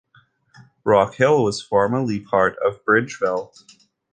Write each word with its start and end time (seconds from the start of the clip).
Rock 0.83 1.13
Hill 1.13 1.43
was 1.43 1.61
formally 1.61 2.19
part 2.19 2.57
of 2.65 2.83
Bridgeville. 2.83 3.53